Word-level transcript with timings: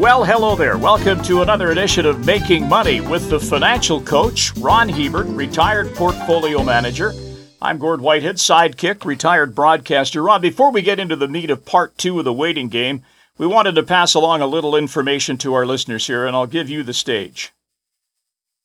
Well, 0.00 0.24
hello 0.24 0.56
there. 0.56 0.78
Welcome 0.78 1.20
to 1.24 1.42
another 1.42 1.72
edition 1.72 2.06
of 2.06 2.24
Making 2.24 2.66
Money 2.66 3.02
with 3.02 3.28
the 3.28 3.38
financial 3.38 4.00
coach, 4.00 4.56
Ron 4.56 4.88
Hebert, 4.88 5.26
retired 5.26 5.94
portfolio 5.94 6.64
manager. 6.64 7.12
I'm 7.60 7.76
Gord 7.76 8.00
Whitehead, 8.00 8.36
sidekick, 8.36 9.04
retired 9.04 9.54
broadcaster. 9.54 10.22
Ron, 10.22 10.40
before 10.40 10.72
we 10.72 10.80
get 10.80 10.98
into 10.98 11.16
the 11.16 11.28
meat 11.28 11.50
of 11.50 11.66
part 11.66 11.98
two 11.98 12.18
of 12.18 12.24
the 12.24 12.32
waiting 12.32 12.68
game, 12.68 13.02
we 13.36 13.46
wanted 13.46 13.74
to 13.74 13.82
pass 13.82 14.14
along 14.14 14.40
a 14.40 14.46
little 14.46 14.74
information 14.74 15.36
to 15.36 15.52
our 15.52 15.66
listeners 15.66 16.06
here, 16.06 16.24
and 16.24 16.34
I'll 16.34 16.46
give 16.46 16.70
you 16.70 16.82
the 16.82 16.94
stage. 16.94 17.52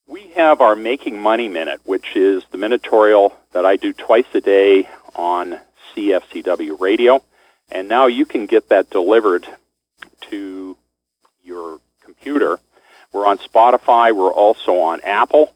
We 0.08 0.28
have 0.28 0.62
our 0.62 0.74
Making 0.74 1.20
Money 1.20 1.48
Minute, 1.48 1.82
which 1.84 2.16
is 2.16 2.44
the 2.50 2.56
minutorial 2.56 3.36
that 3.52 3.66
I 3.66 3.76
do 3.76 3.92
twice 3.92 4.24
a 4.32 4.40
day 4.40 4.88
on 5.14 5.60
CFCW 5.94 6.80
radio. 6.80 7.22
And 7.70 7.90
now 7.90 8.06
you 8.06 8.24
can 8.24 8.46
get 8.46 8.70
that 8.70 8.88
delivered 8.88 9.46
to 10.30 10.78
your 11.46 11.80
computer. 12.02 12.58
We're 13.12 13.26
on 13.26 13.38
Spotify. 13.38 14.14
We're 14.14 14.32
also 14.32 14.78
on 14.78 15.00
Apple. 15.02 15.54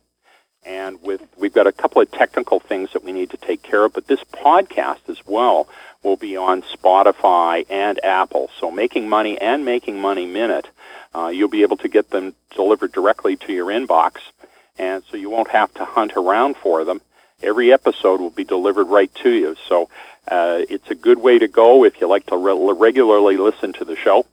And 0.64 1.02
with 1.02 1.22
we've 1.38 1.54
got 1.54 1.66
a 1.66 1.72
couple 1.72 2.02
of 2.02 2.10
technical 2.10 2.60
things 2.60 2.92
that 2.92 3.02
we 3.02 3.12
need 3.12 3.30
to 3.30 3.38
take 3.38 3.62
care 3.62 3.84
of, 3.84 3.94
but 3.94 4.06
this 4.06 4.22
podcast 4.24 5.08
as 5.08 5.26
well 5.26 5.68
will 6.02 6.16
be 6.16 6.36
on 6.36 6.62
Spotify 6.62 7.64
and 7.70 8.02
Apple. 8.04 8.50
So 8.58 8.70
making 8.70 9.08
money 9.08 9.40
and 9.40 9.64
making 9.64 10.00
money 10.00 10.26
minute, 10.26 10.68
uh, 11.14 11.28
you'll 11.28 11.48
be 11.48 11.62
able 11.62 11.78
to 11.78 11.88
get 11.88 12.10
them 12.10 12.34
delivered 12.54 12.92
directly 12.92 13.36
to 13.36 13.52
your 13.52 13.68
inbox, 13.68 14.16
and 14.78 15.02
so 15.10 15.16
you 15.16 15.30
won't 15.30 15.48
have 15.48 15.72
to 15.74 15.84
hunt 15.84 16.12
around 16.14 16.56
for 16.56 16.84
them. 16.84 17.00
Every 17.42 17.72
episode 17.72 18.20
will 18.20 18.28
be 18.30 18.44
delivered 18.44 18.84
right 18.84 19.12
to 19.22 19.30
you. 19.30 19.56
So 19.66 19.88
uh, 20.28 20.60
it's 20.68 20.90
a 20.90 20.94
good 20.94 21.18
way 21.18 21.38
to 21.38 21.48
go 21.48 21.84
if 21.84 22.02
you 22.02 22.06
like 22.06 22.26
to 22.26 22.36
re- 22.36 22.74
regularly 22.76 23.38
listen 23.38 23.72
to 23.74 23.84
the 23.86 23.96
show. 23.96 24.26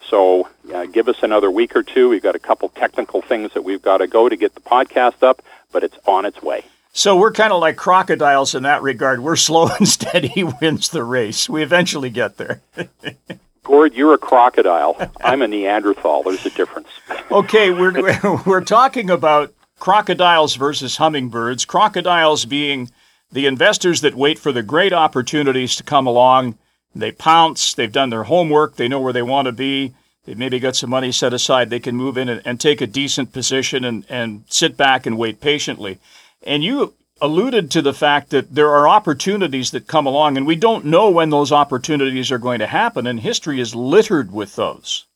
So 0.00 0.48
uh, 0.72 0.86
give 0.86 1.08
us 1.08 1.22
another 1.22 1.50
week 1.50 1.76
or 1.76 1.82
two. 1.82 2.08
We've 2.08 2.22
got 2.22 2.34
a 2.34 2.40
couple 2.40 2.68
technical 2.70 3.20
things 3.22 3.52
that 3.54 3.62
we've 3.62 3.82
got 3.82 3.98
to 3.98 4.06
go 4.06 4.28
to 4.28 4.36
get 4.36 4.54
the 4.54 4.60
podcast 4.60 5.22
up, 5.22 5.42
but 5.72 5.84
it's 5.84 5.96
on 6.06 6.24
its 6.24 6.42
way. 6.42 6.64
So 6.92 7.16
we're 7.16 7.32
kind 7.32 7.52
of 7.52 7.60
like 7.60 7.76
crocodiles 7.76 8.54
in 8.54 8.62
that 8.64 8.82
regard. 8.82 9.20
We're 9.20 9.36
slow 9.36 9.68
and 9.78 9.88
steady 9.88 10.44
wins 10.60 10.88
the 10.88 11.04
race. 11.04 11.48
We 11.48 11.62
eventually 11.62 12.10
get 12.10 12.36
there. 12.36 12.62
Gord, 13.62 13.94
you're 13.94 14.14
a 14.14 14.18
crocodile. 14.18 14.96
I'm 15.22 15.42
a 15.42 15.46
Neanderthal. 15.46 16.22
There's 16.22 16.46
a 16.46 16.50
difference. 16.50 16.88
okay, 17.30 17.70
we're 17.70 18.18
we're 18.46 18.64
talking 18.64 19.10
about 19.10 19.52
crocodiles 19.78 20.56
versus 20.56 20.96
hummingbirds. 20.96 21.66
Crocodiles 21.66 22.46
being 22.46 22.90
the 23.30 23.44
investors 23.44 24.00
that 24.00 24.14
wait 24.14 24.38
for 24.38 24.52
the 24.52 24.62
great 24.62 24.94
opportunities 24.94 25.76
to 25.76 25.82
come 25.82 26.06
along 26.06 26.56
they 26.94 27.12
pounce, 27.12 27.74
they've 27.74 27.92
done 27.92 28.10
their 28.10 28.24
homework, 28.24 28.76
they 28.76 28.88
know 28.88 29.00
where 29.00 29.12
they 29.12 29.22
want 29.22 29.46
to 29.46 29.52
be, 29.52 29.94
they've 30.24 30.38
maybe 30.38 30.58
got 30.58 30.76
some 30.76 30.90
money 30.90 31.12
set 31.12 31.32
aside, 31.32 31.70
they 31.70 31.80
can 31.80 31.96
move 31.96 32.18
in 32.18 32.28
and, 32.28 32.42
and 32.44 32.60
take 32.60 32.80
a 32.80 32.86
decent 32.86 33.32
position 33.32 33.84
and, 33.84 34.04
and 34.08 34.44
sit 34.48 34.76
back 34.76 35.06
and 35.06 35.18
wait 35.18 35.40
patiently. 35.40 35.98
And 36.42 36.64
you 36.64 36.94
alluded 37.20 37.70
to 37.70 37.82
the 37.82 37.94
fact 37.94 38.30
that 38.30 38.54
there 38.54 38.70
are 38.70 38.88
opportunities 38.88 39.70
that 39.72 39.86
come 39.86 40.06
along, 40.06 40.36
and 40.36 40.46
we 40.46 40.56
don't 40.56 40.84
know 40.84 41.10
when 41.10 41.30
those 41.30 41.52
opportunities 41.52 42.30
are 42.30 42.38
going 42.38 42.60
to 42.60 42.66
happen, 42.66 43.06
and 43.06 43.20
history 43.20 43.60
is 43.60 43.74
littered 43.74 44.32
with 44.32 44.56
those. 44.56 45.06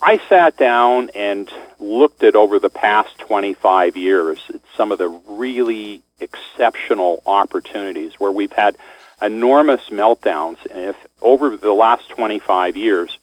I 0.00 0.18
sat 0.28 0.56
down 0.56 1.10
and 1.14 1.48
looked 1.78 2.24
at 2.24 2.34
over 2.34 2.58
the 2.58 2.70
past 2.70 3.18
25 3.18 3.96
years 3.96 4.40
at 4.52 4.60
some 4.76 4.90
of 4.90 4.98
the 4.98 5.08
really 5.08 6.02
exceptional 6.18 7.22
opportunities 7.26 8.18
where 8.18 8.32
we've 8.32 8.52
had 8.52 8.76
enormous 9.22 9.88
meltdowns. 9.90 10.58
And 10.66 10.90
if 10.90 10.96
over 11.20 11.56
the 11.56 11.72
last 11.72 12.08
25 12.10 12.76
years, 12.76 13.18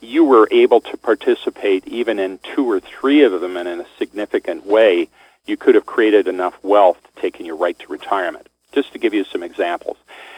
you 0.00 0.24
were 0.24 0.48
able 0.50 0.80
to 0.82 0.96
participate 0.96 1.86
even 1.86 2.18
in 2.18 2.38
two 2.38 2.68
or 2.70 2.80
three 2.80 3.22
of 3.22 3.40
them 3.40 3.56
and 3.56 3.68
in 3.68 3.80
a 3.80 3.86
significant 3.98 4.66
way, 4.66 5.08
you 5.46 5.56
could 5.56 5.74
have 5.74 5.86
created 5.86 6.28
enough 6.28 6.58
wealth 6.62 6.98
to 7.02 7.20
take 7.20 7.40
in 7.40 7.46
your 7.46 7.56
right 7.56 7.78
to 7.78 7.88
retirement. 7.88 8.48
Just 8.72 8.92
to 8.92 8.98
give 8.98 9.14
you 9.14 9.24
some 9.24 9.42
examples. 9.42 9.96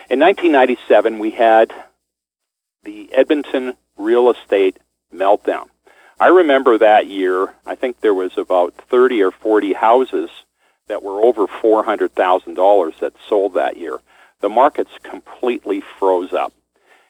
In 0.08 0.20
1997, 0.20 1.18
we 1.18 1.30
had 1.30 1.72
the 2.84 3.12
Edmonton 3.12 3.74
real 3.96 4.30
estate 4.30 4.78
meltdown. 5.12 5.66
I 6.20 6.28
remember 6.28 6.78
that 6.78 7.06
year, 7.06 7.54
I 7.66 7.74
think 7.74 8.00
there 8.00 8.14
was 8.14 8.36
about 8.38 8.74
30 8.74 9.22
or 9.22 9.30
40 9.30 9.72
houses 9.72 10.30
that 10.86 11.02
were 11.02 11.20
over 11.20 11.46
$400,000 11.46 12.98
that 13.00 13.12
sold 13.28 13.54
that 13.54 13.76
year 13.76 14.00
the 14.40 14.48
markets 14.48 14.92
completely 15.02 15.80
froze 15.80 16.32
up, 16.32 16.52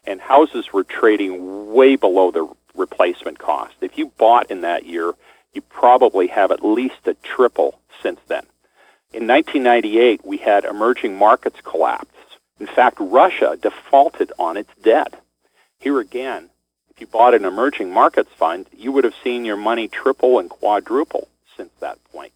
and 0.04 0.20
houses 0.20 0.72
were 0.72 0.84
trading 0.84 1.72
way 1.72 1.96
below 1.96 2.30
the 2.30 2.48
replacement 2.74 3.38
cost. 3.38 3.74
If 3.80 3.98
you 3.98 4.12
bought 4.16 4.50
in 4.50 4.62
that 4.62 4.86
year, 4.86 5.12
you 5.52 5.60
probably 5.62 6.28
have 6.28 6.50
at 6.50 6.64
least 6.64 7.06
a 7.06 7.14
triple 7.14 7.80
since 8.02 8.20
then. 8.28 8.46
In 9.12 9.26
1998, 9.26 10.24
we 10.24 10.38
had 10.38 10.64
emerging 10.64 11.16
markets 11.16 11.60
collapse. 11.62 12.14
In 12.60 12.66
fact, 12.66 12.98
Russia 13.00 13.56
defaulted 13.60 14.32
on 14.38 14.56
its 14.56 14.70
debt. 14.82 15.22
Here 15.78 16.00
again, 16.00 16.50
if 16.90 17.00
you 17.00 17.06
bought 17.06 17.34
an 17.34 17.44
emerging 17.44 17.92
markets 17.92 18.30
fund, 18.36 18.66
you 18.76 18.92
would 18.92 19.04
have 19.04 19.14
seen 19.22 19.44
your 19.44 19.56
money 19.56 19.88
triple 19.88 20.38
and 20.38 20.50
quadruple 20.50 21.28
since 21.56 21.70
that 21.80 22.02
point. 22.12 22.32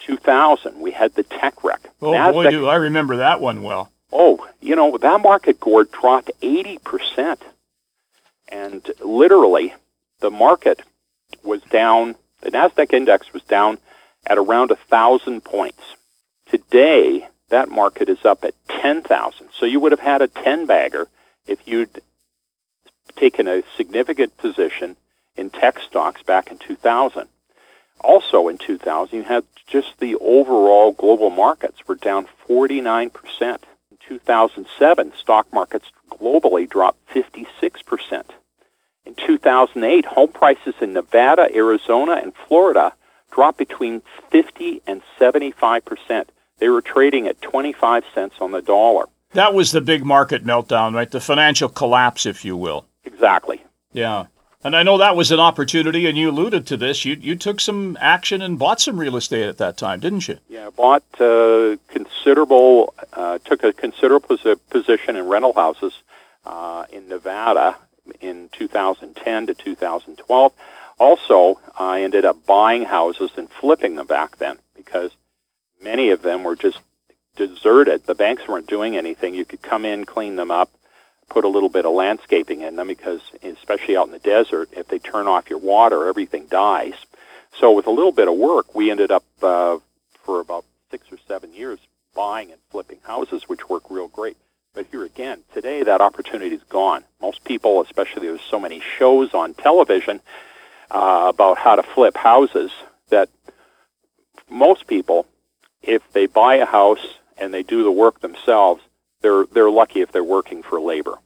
2000, 0.00 0.80
we 0.80 0.90
had 0.90 1.14
the 1.14 1.22
tech 1.22 1.64
wreck. 1.64 1.90
Oh, 2.02 2.12
NASDAQ, 2.12 2.32
boy, 2.32 2.50
do 2.50 2.66
I 2.68 2.76
remember 2.76 3.16
that 3.16 3.40
one 3.40 3.62
well. 3.62 3.90
Oh, 4.16 4.48
you 4.60 4.76
know, 4.76 4.96
that 4.96 5.20
market, 5.20 5.58
Gord, 5.58 5.90
dropped 5.90 6.30
80%. 6.40 7.38
And 8.46 8.88
literally, 9.00 9.74
the 10.20 10.30
market 10.30 10.82
was 11.42 11.60
down, 11.62 12.14
the 12.40 12.52
NASDAQ 12.52 12.92
index 12.92 13.32
was 13.32 13.42
down 13.42 13.78
at 14.24 14.38
around 14.38 14.70
1,000 14.70 15.42
points. 15.42 15.96
Today, 16.48 17.26
that 17.48 17.68
market 17.68 18.08
is 18.08 18.24
up 18.24 18.44
at 18.44 18.54
10,000. 18.68 19.48
So 19.52 19.66
you 19.66 19.80
would 19.80 19.90
have 19.90 20.00
had 20.00 20.22
a 20.22 20.28
10 20.28 20.66
bagger 20.66 21.08
if 21.48 21.66
you'd 21.66 22.00
taken 23.16 23.48
a 23.48 23.64
significant 23.76 24.36
position 24.36 24.96
in 25.36 25.50
tech 25.50 25.80
stocks 25.80 26.22
back 26.22 26.52
in 26.52 26.58
2000. 26.58 27.28
Also 28.00 28.46
in 28.46 28.58
2000, 28.58 29.18
you 29.18 29.24
had 29.24 29.42
just 29.66 29.98
the 29.98 30.14
overall 30.16 30.92
global 30.92 31.30
markets 31.30 31.88
were 31.88 31.96
down 31.96 32.28
49%. 32.48 33.58
2007, 34.08 35.12
stock 35.18 35.46
markets 35.52 35.90
globally 36.10 36.68
dropped 36.68 36.98
56%. 37.14 38.24
In 39.06 39.14
2008, 39.14 40.04
home 40.06 40.32
prices 40.32 40.74
in 40.80 40.92
Nevada, 40.92 41.48
Arizona, 41.54 42.12
and 42.12 42.32
Florida 42.34 42.94
dropped 43.30 43.58
between 43.58 44.02
50 44.30 44.82
and 44.86 45.02
75%. 45.18 46.26
They 46.58 46.68
were 46.68 46.80
trading 46.80 47.26
at 47.26 47.40
25 47.42 48.04
cents 48.14 48.36
on 48.40 48.52
the 48.52 48.62
dollar. 48.62 49.06
That 49.32 49.52
was 49.52 49.72
the 49.72 49.80
big 49.80 50.04
market 50.04 50.44
meltdown, 50.44 50.94
right? 50.94 51.10
The 51.10 51.20
financial 51.20 51.68
collapse, 51.68 52.24
if 52.24 52.44
you 52.44 52.56
will. 52.56 52.86
Exactly. 53.04 53.62
Yeah. 53.92 54.26
And 54.64 54.74
I 54.74 54.82
know 54.82 54.96
that 54.96 55.14
was 55.14 55.30
an 55.30 55.40
opportunity, 55.40 56.06
and 56.06 56.16
you 56.16 56.30
alluded 56.30 56.66
to 56.68 56.78
this. 56.78 57.04
You 57.04 57.16
you 57.20 57.36
took 57.36 57.60
some 57.60 57.98
action 58.00 58.40
and 58.40 58.58
bought 58.58 58.80
some 58.80 58.98
real 58.98 59.14
estate 59.16 59.46
at 59.46 59.58
that 59.58 59.76
time, 59.76 60.00
didn't 60.00 60.26
you? 60.26 60.38
Yeah, 60.48 60.70
bought 60.70 61.04
uh, 61.20 61.76
considerable, 61.88 62.94
uh, 63.12 63.38
took 63.44 63.62
a 63.62 63.74
considerable 63.74 64.38
position 64.70 65.16
in 65.16 65.28
rental 65.28 65.52
houses 65.52 65.92
uh, 66.46 66.86
in 66.90 67.08
Nevada 67.08 67.76
in 68.20 68.48
2010 68.52 69.46
to 69.48 69.54
2012. 69.54 70.52
Also, 70.98 71.60
I 71.78 72.02
ended 72.02 72.24
up 72.24 72.46
buying 72.46 72.84
houses 72.84 73.32
and 73.36 73.50
flipping 73.50 73.96
them 73.96 74.06
back 74.06 74.38
then 74.38 74.58
because 74.74 75.10
many 75.82 76.08
of 76.08 76.22
them 76.22 76.42
were 76.42 76.56
just 76.56 76.78
deserted. 77.36 78.06
The 78.06 78.14
banks 78.14 78.48
weren't 78.48 78.66
doing 78.66 78.96
anything. 78.96 79.34
You 79.34 79.44
could 79.44 79.60
come 79.60 79.84
in, 79.84 80.06
clean 80.06 80.36
them 80.36 80.50
up, 80.50 80.70
put 81.28 81.44
a 81.44 81.48
little 81.48 81.68
bit 81.68 81.86
of 81.86 81.92
landscaping 81.92 82.60
in 82.60 82.76
them 82.76 82.88
because, 82.88 83.20
especially 83.42 83.96
out 83.96 84.06
in 84.06 84.12
the 84.12 84.18
desert, 84.18 84.70
if 84.72 84.88
they 84.88 84.98
turn 84.98 85.26
off 85.26 85.50
your 85.50 85.58
water, 85.58 86.06
everything 86.06 86.46
dies. 86.46 86.94
So, 87.58 87.72
with 87.72 87.86
a 87.86 87.90
little 87.90 88.12
bit 88.12 88.28
of 88.28 88.34
work, 88.34 88.74
we 88.74 88.90
ended 88.90 89.10
up 89.10 89.24
uh, 89.42 89.78
for 90.24 90.40
about 90.40 90.64
six 90.90 91.10
or 91.12 91.18
seven 91.26 91.52
years 91.52 91.78
buying 92.14 92.50
and 92.50 92.60
flipping 92.70 92.98
houses, 93.02 93.48
which 93.48 93.68
work 93.68 93.90
real 93.90 94.08
great. 94.08 94.36
But 94.74 94.86
here 94.90 95.04
again, 95.04 95.42
today 95.52 95.82
that 95.84 96.00
opportunity 96.00 96.56
is 96.56 96.62
gone. 96.64 97.04
Most 97.20 97.44
people, 97.44 97.80
especially 97.80 98.26
there's 98.26 98.40
so 98.40 98.58
many 98.58 98.82
shows 98.98 99.32
on 99.32 99.54
television 99.54 100.20
uh, 100.90 101.26
about 101.32 101.58
how 101.58 101.76
to 101.76 101.82
flip 101.82 102.16
houses, 102.16 102.72
that 103.08 103.28
most 104.50 104.86
people, 104.86 105.26
if 105.82 106.02
they 106.12 106.26
buy 106.26 106.56
a 106.56 106.66
house 106.66 107.18
and 107.38 107.54
they 107.54 107.62
do 107.62 107.84
the 107.84 107.92
work 107.92 108.20
themselves, 108.20 108.82
they're 109.24 109.46
they're 109.46 109.70
lucky 109.70 110.02
if 110.02 110.12
they're 110.12 110.22
working 110.22 110.62
for 110.62 110.78
labor. 110.78 111.18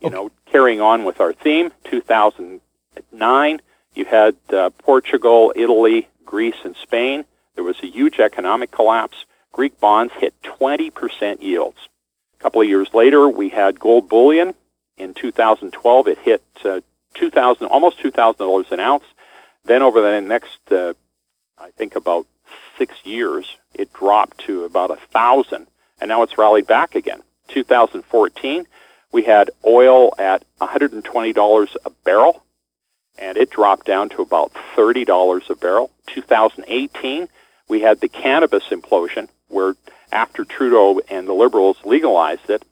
You 0.00 0.10
know, 0.10 0.30
carrying 0.46 0.80
on 0.80 1.04
with 1.04 1.20
our 1.20 1.32
theme, 1.32 1.72
2009, 1.84 3.60
you 3.94 4.04
had 4.04 4.36
uh, 4.50 4.70
Portugal, 4.70 5.52
Italy, 5.56 6.08
Greece, 6.24 6.54
and 6.64 6.76
Spain. 6.76 7.24
There 7.56 7.64
was 7.64 7.80
a 7.82 7.86
huge 7.86 8.20
economic 8.20 8.70
collapse. 8.70 9.24
Greek 9.50 9.80
bonds 9.80 10.12
hit 10.14 10.40
20% 10.42 11.42
yields. 11.42 11.88
A 12.38 12.42
couple 12.42 12.60
of 12.62 12.68
years 12.68 12.94
later, 12.94 13.28
we 13.28 13.48
had 13.48 13.80
gold 13.80 14.08
bullion. 14.08 14.54
In 14.96 15.14
2012, 15.14 16.06
it 16.06 16.18
hit 16.18 16.44
uh, 16.64 16.80
two 17.14 17.30
thousand, 17.30 17.66
almost 17.66 17.98
two 17.98 18.12
thousand 18.12 18.46
dollars 18.46 18.66
an 18.70 18.78
ounce. 18.78 19.04
Then 19.64 19.82
over 19.82 20.00
the 20.00 20.20
next, 20.20 20.60
uh, 20.70 20.94
I 21.58 21.70
think 21.72 21.96
about 21.96 22.26
six 22.76 22.94
years, 23.04 23.56
it 23.74 23.92
dropped 23.92 24.38
to 24.46 24.64
about 24.64 24.92
a 24.92 24.96
thousand, 24.96 25.66
and 26.00 26.08
now 26.08 26.22
it's 26.22 26.38
rallied 26.38 26.66
back 26.66 26.94
again. 26.94 27.22
2014, 27.48 28.66
we 29.10 29.22
had 29.24 29.50
oil 29.64 30.12
at 30.18 30.44
$120 30.60 31.76
a 31.84 31.90
barrel, 32.04 32.44
and 33.18 33.36
it 33.36 33.50
dropped 33.50 33.86
down 33.86 34.08
to 34.10 34.22
about 34.22 34.52
$30 34.76 35.50
a 35.50 35.54
barrel. 35.54 35.90
2018, 36.06 37.28
we 37.68 37.80
had 37.80 38.00
the 38.00 38.08
cannabis 38.08 38.64
implosion, 38.70 39.28
where 39.48 39.76
after 40.12 40.44
Trudeau 40.44 41.00
and 41.08 41.26
the 41.26 41.32
Liberals 41.32 41.78
legalized 41.84 42.48
it 42.48 42.64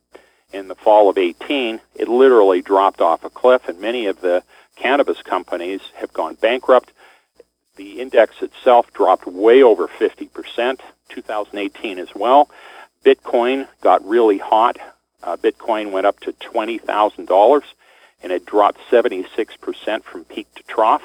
in 0.52 0.68
the 0.68 0.74
fall 0.74 1.08
of 1.08 1.18
18, 1.18 1.80
it 1.94 2.08
literally 2.08 2.62
dropped 2.62 3.00
off 3.00 3.24
a 3.24 3.30
cliff, 3.30 3.68
and 3.68 3.80
many 3.80 4.06
of 4.06 4.20
the 4.20 4.42
cannabis 4.76 5.22
companies 5.22 5.80
have 5.96 6.12
gone 6.12 6.34
bankrupt. 6.34 6.92
The 7.76 8.00
index 8.00 8.40
itself 8.40 8.92
dropped 8.92 9.26
way 9.26 9.62
over 9.62 9.88
50%, 9.88 10.80
2018 11.08 11.98
as 11.98 12.14
well. 12.14 12.48
Bitcoin 13.06 13.68
got 13.80 14.04
really 14.04 14.38
hot. 14.38 14.78
Uh, 15.22 15.36
Bitcoin 15.36 15.92
went 15.92 16.06
up 16.06 16.18
to 16.18 16.32
$20,000 16.32 17.62
and 18.20 18.32
it 18.32 18.44
dropped 18.44 18.80
76% 18.90 20.02
from 20.02 20.24
peak 20.24 20.52
to 20.56 20.64
trough. 20.64 21.04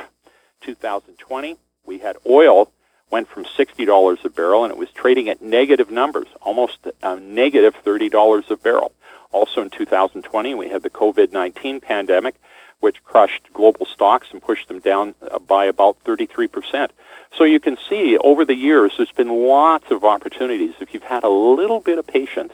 2020, 0.62 1.58
we 1.86 2.00
had 2.00 2.18
oil 2.28 2.72
went 3.12 3.28
from 3.28 3.44
$60 3.44 4.26
a 4.26 4.30
barrel 4.30 4.64
and 4.64 4.72
it 4.72 4.80
was 4.80 4.90
trading 4.90 5.30
at 5.30 5.44
negative 5.44 5.92
numbers, 5.92 6.28
almost 6.42 6.80
uh, 7.04 7.16
negative 7.22 7.76
$30 7.86 8.50
a 8.50 8.58
barrel. 8.58 8.94
Also 9.32 9.62
in 9.62 9.70
2020, 9.70 10.56
we 10.56 10.70
had 10.70 10.82
the 10.82 10.90
COVID-19 10.90 11.84
pandemic, 11.84 12.36
which 12.82 13.04
crushed 13.04 13.48
global 13.54 13.86
stocks 13.86 14.28
and 14.32 14.42
pushed 14.42 14.68
them 14.68 14.80
down 14.80 15.16
uh, 15.32 15.40
by 15.40 15.66
about 15.66 16.04
33%. 16.04 16.90
So 17.38 17.46
you 17.46 17.60
can 17.60 17.78
see 17.90 18.18
over 18.18 18.44
the 18.44 18.56
years, 18.56 18.94
there's 18.98 19.12
been 19.12 19.30
lots 19.30 19.90
of 19.90 20.04
opportunities. 20.04 20.74
If 20.82 20.94
you've 20.94 21.04
had 21.04 21.24
a 21.24 21.30
little 21.30 21.80
bit 21.80 21.98
of 21.98 22.06
patience, 22.06 22.54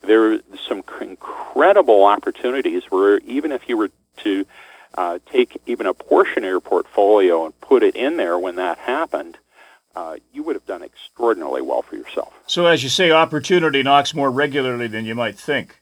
there 0.00 0.32
are 0.32 0.38
some 0.66 0.82
incredible 1.00 2.04
opportunities 2.04 2.84
where 2.88 3.18
even 3.18 3.52
if 3.52 3.68
you 3.68 3.76
were 3.76 3.90
to 4.18 4.46
uh, 4.96 5.18
take 5.30 5.60
even 5.66 5.86
a 5.86 5.94
portion 5.94 6.44
of 6.44 6.50
your 6.50 6.60
portfolio 6.60 7.44
and 7.44 7.60
put 7.60 7.82
it 7.82 7.96
in 7.96 8.16
there 8.16 8.38
when 8.38 8.56
that 8.56 8.78
happened, 8.78 9.38
uh, 9.96 10.16
you 10.32 10.42
would 10.42 10.56
have 10.56 10.66
done 10.66 10.82
extraordinarily 10.82 11.62
well 11.62 11.82
for 11.82 11.96
yourself. 11.96 12.32
So, 12.46 12.66
as 12.66 12.82
you 12.82 12.88
say, 12.88 13.10
opportunity 13.10 13.82
knocks 13.82 14.14
more 14.14 14.30
regularly 14.30 14.86
than 14.86 15.04
you 15.04 15.14
might 15.14 15.38
think. 15.38 15.80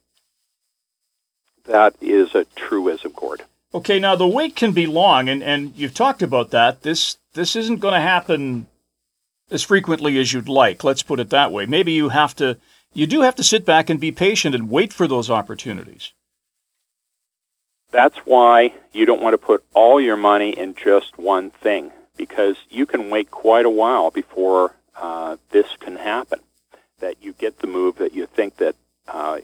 That 1.65 1.95
is 2.01 2.35
a 2.35 2.45
truism, 2.57 3.13
Gord. 3.15 3.43
Okay, 3.75 3.99
now 3.99 4.17
the 4.17 4.27
wait 4.27 4.55
can 4.55 4.73
be 4.73 4.87
long, 4.87 5.29
and, 5.29 5.43
and 5.43 5.73
you've 5.77 5.95
talked 5.95 6.23
about 6.23 6.51
that. 6.51 6.83
This 6.83 7.17
this 7.33 7.57
isn't 7.57 7.81
going 7.81 7.95
to 7.95 8.01
happen 8.01 8.67
as 9.51 9.63
frequently 9.63 10.19
as 10.19 10.33
you'd 10.33 10.49
like. 10.49 10.85
Let's 10.85 11.03
put 11.03 11.21
it 11.21 11.31
that 11.31 11.53
way. 11.53 11.65
Maybe 11.65 11.93
you 11.93 12.11
have 12.11 12.37
to 12.37 12.59
you 12.93 13.07
do 13.07 13.23
have 13.23 13.35
to 13.37 13.45
sit 13.45 13.65
back 13.65 13.89
and 13.89 13.99
be 13.99 14.13
patient 14.13 14.55
and 14.55 14.69
wait 14.69 14.93
for 14.93 15.09
those 15.09 15.31
opportunities. 15.31 16.13
That's 17.91 18.19
why 18.19 18.75
you 18.93 19.07
don't 19.07 19.23
want 19.23 19.35
to 19.35 19.39
put 19.39 19.65
all 19.75 20.01
your 20.01 20.17
money 20.17 20.51
in 20.51 20.75
just 20.75 21.19
one 21.19 21.51
thing 21.51 21.93
because 22.17 22.57
you 22.71 22.85
can 22.87 23.11
wait 23.11 23.31
quite 23.31 23.65
a 23.65 23.71
while 23.71 24.11
before 24.11 24.75
uh, 24.97 25.37
this 25.51 25.67
can 25.81 25.97
happen. 25.97 26.41
That 27.01 27.17
you 27.23 27.33
get 27.33 27.59
the 27.59 27.67
move 27.67 27.97
that 27.97 28.15
you 28.15 28.27
think 28.27 28.59
that 28.59 28.77
uh, 29.09 29.39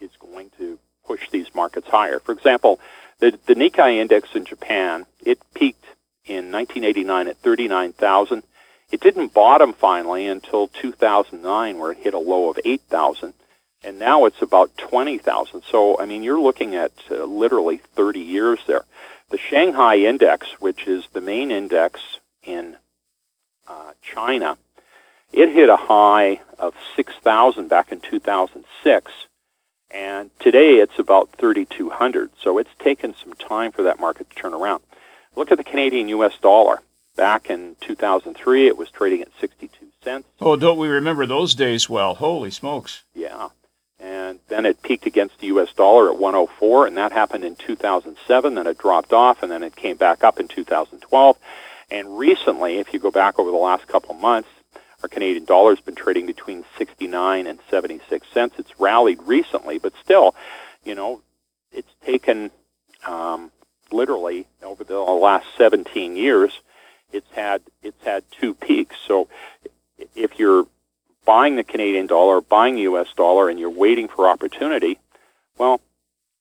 is 0.00 0.10
going 0.18 0.50
to 0.58 0.78
push 1.04 1.28
these 1.30 1.54
markets 1.54 1.88
higher. 1.88 2.18
For 2.18 2.32
example, 2.32 2.80
the, 3.18 3.38
the 3.46 3.54
Nikkei 3.54 3.96
index 3.96 4.30
in 4.34 4.44
Japan, 4.44 5.06
it 5.24 5.38
peaked 5.54 5.84
in 6.24 6.50
1989 6.52 7.28
at 7.28 7.36
39,000. 7.38 8.42
It 8.90 9.00
didn't 9.00 9.34
bottom 9.34 9.72
finally 9.72 10.26
until 10.26 10.68
2009 10.68 11.78
where 11.78 11.92
it 11.92 11.98
hit 11.98 12.14
a 12.14 12.18
low 12.18 12.50
of 12.50 12.58
8,000 12.64 13.34
and 13.82 13.98
now 13.98 14.24
it's 14.24 14.42
about 14.42 14.76
20,000. 14.76 15.62
So, 15.70 15.98
I 15.98 16.06
mean, 16.06 16.22
you're 16.24 16.40
looking 16.40 16.74
at 16.74 16.92
uh, 17.10 17.24
literally 17.24 17.80
30 17.94 18.20
years 18.20 18.58
there. 18.66 18.84
The 19.30 19.38
Shanghai 19.38 19.98
Index, 19.98 20.48
which 20.58 20.88
is 20.88 21.04
the 21.12 21.20
main 21.20 21.50
index 21.50 22.00
in 22.42 22.76
uh, 23.68 23.92
China, 24.02 24.58
it 25.32 25.50
hit 25.50 25.68
a 25.68 25.76
high 25.76 26.40
of 26.58 26.74
6,000 26.96 27.68
back 27.68 27.92
in 27.92 28.00
2006, 28.00 29.12
and 29.96 30.30
today 30.38 30.74
it's 30.74 30.98
about 30.98 31.30
3,200. 31.38 32.30
So 32.40 32.58
it's 32.58 32.70
taken 32.78 33.14
some 33.14 33.32
time 33.32 33.72
for 33.72 33.82
that 33.82 33.98
market 33.98 34.28
to 34.30 34.36
turn 34.36 34.52
around. 34.52 34.82
Look 35.34 35.50
at 35.50 35.58
the 35.58 35.64
Canadian 35.64 36.08
U.S. 36.10 36.36
dollar. 36.40 36.82
Back 37.16 37.48
in 37.48 37.76
2003, 37.80 38.66
it 38.66 38.76
was 38.76 38.90
trading 38.90 39.22
at 39.22 39.28
62 39.40 39.86
cents. 40.04 40.28
Oh, 40.38 40.56
don't 40.56 40.78
we 40.78 40.88
remember 40.88 41.24
those 41.24 41.54
days 41.54 41.88
well? 41.88 42.14
Holy 42.14 42.50
smokes. 42.50 43.04
Yeah 43.14 43.48
and 43.98 44.38
then 44.48 44.66
it 44.66 44.82
peaked 44.82 45.06
against 45.06 45.38
the 45.38 45.46
U.S. 45.48 45.72
dollar 45.72 46.10
at 46.10 46.18
104, 46.18 46.86
and 46.86 46.96
that 46.96 47.12
happened 47.12 47.44
in 47.44 47.56
2007. 47.56 48.54
Then 48.54 48.66
it 48.66 48.78
dropped 48.78 49.12
off, 49.12 49.42
and 49.42 49.50
then 49.50 49.62
it 49.62 49.74
came 49.74 49.96
back 49.96 50.22
up 50.22 50.38
in 50.38 50.48
2012. 50.48 51.38
And 51.90 52.18
recently, 52.18 52.78
if 52.78 52.92
you 52.92 52.98
go 52.98 53.10
back 53.10 53.38
over 53.38 53.50
the 53.50 53.56
last 53.56 53.86
couple 53.86 54.14
of 54.14 54.20
months, 54.20 54.48
our 55.02 55.08
Canadian 55.08 55.44
dollar 55.44 55.74
has 55.74 55.80
been 55.80 55.94
trading 55.94 56.26
between 56.26 56.64
69 56.78 57.46
and 57.46 57.58
76 57.70 58.26
cents. 58.32 58.56
It's 58.58 58.80
rallied 58.80 59.20
recently, 59.22 59.78
but 59.78 59.92
still, 60.02 60.34
you 60.84 60.94
know, 60.94 61.22
it's 61.70 61.92
taken 62.04 62.50
um, 63.06 63.52
literally 63.92 64.46
over 64.62 64.84
the 64.84 64.98
last 64.98 65.46
17 65.56 66.16
years. 66.16 66.60
It's 67.12 67.30
had 67.32 67.62
it's 67.82 68.02
had 68.04 68.24
two 68.30 68.54
peaks. 68.54 68.96
So 69.06 69.28
if 70.14 70.38
you're 70.38 70.66
buying 71.24 71.56
the 71.56 71.64
Canadian 71.64 72.06
dollar, 72.06 72.40
buying 72.40 72.78
US 72.78 73.08
dollar, 73.14 73.48
and 73.48 73.58
you're 73.60 73.70
waiting 73.70 74.08
for 74.08 74.28
opportunity, 74.28 74.98
well, 75.58 75.80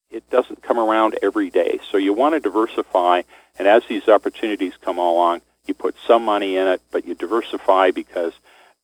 it 0.10 0.30
doesn't 0.30 0.64
come 0.64 0.80
around 0.80 1.18
every 1.22 1.50
day. 1.50 1.80
So 1.92 1.98
you 1.98 2.14
want 2.14 2.36
to 2.36 2.40
diversify, 2.40 3.24
and 3.60 3.68
as 3.68 3.84
these 3.90 4.08
opportunities 4.08 4.74
come 4.82 4.98
along, 4.98 5.42
you 5.66 5.74
put 5.74 5.96
some 6.08 6.24
money 6.24 6.56
in 6.56 6.68
it, 6.68 6.82
but 6.92 7.06
you 7.06 7.16
diversify 7.16 7.92
because 7.92 8.34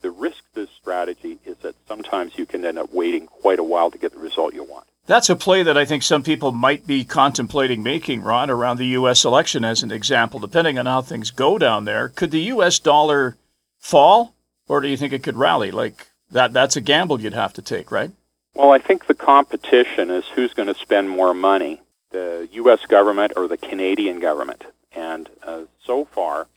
the 0.01 0.11
risk 0.11 0.37
to 0.53 0.61
this 0.61 0.69
strategy 0.71 1.39
is 1.45 1.57
that 1.57 1.75
sometimes 1.87 2.37
you 2.37 2.45
can 2.45 2.65
end 2.65 2.77
up 2.77 2.93
waiting 2.93 3.27
quite 3.27 3.59
a 3.59 3.63
while 3.63 3.91
to 3.91 3.97
get 3.97 4.13
the 4.13 4.19
result 4.19 4.53
you 4.53 4.63
want. 4.63 4.87
That's 5.07 5.29
a 5.29 5.35
play 5.35 5.63
that 5.63 5.77
I 5.77 5.85
think 5.85 6.03
some 6.03 6.23
people 6.23 6.51
might 6.51 6.85
be 6.85 7.03
contemplating 7.03 7.81
making, 7.81 8.21
Ron, 8.21 8.49
around 8.49 8.77
the 8.77 8.87
U.S. 8.87 9.25
election 9.25 9.65
as 9.65 9.83
an 9.83 9.91
example, 9.91 10.39
depending 10.39 10.77
on 10.77 10.85
how 10.85 11.01
things 11.01 11.31
go 11.31 11.57
down 11.57 11.85
there. 11.85 12.09
Could 12.09 12.31
the 12.31 12.41
U.S. 12.41 12.79
dollar 12.79 13.35
fall 13.79 14.35
or 14.71 14.79
do 14.79 14.87
you 14.87 14.95
think 14.95 15.11
it 15.11 15.21
could 15.21 15.35
rally? 15.35 15.69
Like 15.69 16.07
that 16.31 16.53
that's 16.53 16.77
a 16.77 16.81
gamble 16.81 17.19
you'd 17.19 17.33
have 17.33 17.53
to 17.53 17.61
take, 17.61 17.91
right? 17.91 18.11
Well, 18.55 18.71
I 18.71 18.79
think 18.79 19.07
the 19.07 19.13
competition 19.13 20.09
is 20.09 20.25
who's 20.33 20.53
going 20.53 20.67
to 20.67 20.75
spend 20.75 21.09
more 21.09 21.33
money, 21.33 21.81
the 22.11 22.47
U.S. 22.53 22.85
government 22.85 23.33
or 23.35 23.47
the 23.47 23.57
Canadian 23.57 24.19
government. 24.19 24.63
And 24.93 25.29
uh, 25.43 25.63
so 25.85 26.05
far, 26.05 26.47